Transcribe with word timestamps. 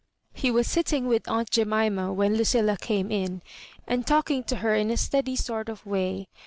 He 0.33 0.49
was 0.49 0.65
sitting 0.65 1.05
with 1.05 1.27
aunt 1.27 1.51
Jemima 1.51 2.11
when 2.11 2.33
Lu 2.33 2.43
cilla 2.43 2.75
came 2.79 3.11
in, 3.11 3.43
and 3.85 4.07
talking 4.07 4.43
to 4.45 4.55
her 4.55 4.73
in 4.73 4.89
a 4.89 4.97
steady 4.97 5.35
sort 5.35 5.69
of 5.69 5.85
way. 5.85 6.27